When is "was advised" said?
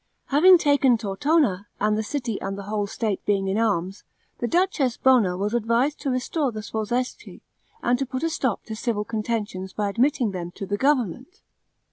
5.37-6.01